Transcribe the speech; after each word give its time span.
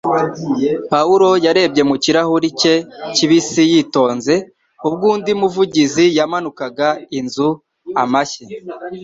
Pawulo 0.91 1.29
yarebye 1.45 1.83
mu 1.89 1.95
kirahuri 2.03 2.47
cye 2.59 2.75
kibisi 3.15 3.61
yitonze 3.71 4.33
ubwo 4.87 5.05
undi 5.15 5.31
muvugizi 5.41 6.05
yamanukaga 6.17 6.87
inzu 7.19 7.49
amashyi 8.03 8.43